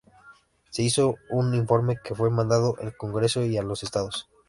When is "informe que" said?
1.53-2.15